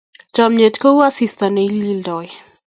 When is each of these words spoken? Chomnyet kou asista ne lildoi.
Chomnyet 0.33 0.75
kou 0.81 0.97
asista 1.07 1.45
ne 1.49 1.63
lildoi. 1.79 2.27